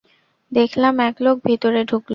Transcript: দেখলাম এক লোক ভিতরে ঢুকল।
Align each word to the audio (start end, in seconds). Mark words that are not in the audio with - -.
দেখলাম 0.51 0.93
এক 0.99 1.15
লোক 1.21 1.35
ভিতরে 1.47 1.81
ঢুকল। 1.83 2.09